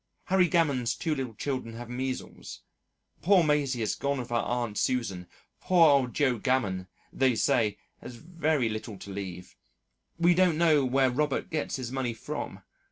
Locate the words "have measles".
1.75-2.63